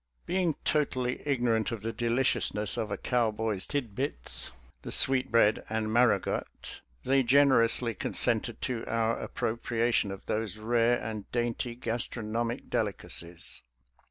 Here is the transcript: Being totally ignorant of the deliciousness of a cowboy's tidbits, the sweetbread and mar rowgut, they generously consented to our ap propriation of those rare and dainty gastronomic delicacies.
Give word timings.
Being 0.25 0.55
totally 0.65 1.21
ignorant 1.27 1.71
of 1.71 1.83
the 1.83 1.93
deliciousness 1.93 2.75
of 2.75 2.89
a 2.89 2.97
cowboy's 2.97 3.67
tidbits, 3.67 4.49
the 4.81 4.91
sweetbread 4.91 5.63
and 5.69 5.93
mar 5.93 6.07
rowgut, 6.07 6.81
they 7.03 7.21
generously 7.21 7.93
consented 7.93 8.63
to 8.63 8.83
our 8.87 9.21
ap 9.21 9.35
propriation 9.35 10.11
of 10.11 10.25
those 10.25 10.57
rare 10.57 10.99
and 10.99 11.31
dainty 11.31 11.75
gastronomic 11.75 12.67
delicacies. 12.67 13.61